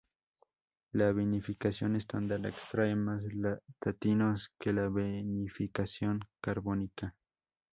[0.93, 3.21] La vinificación estándar extrae más
[3.79, 7.15] taninos que la vinificación carbónica.